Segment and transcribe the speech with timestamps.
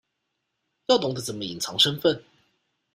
[0.87, 2.23] 要懂得怎麼隱藏身份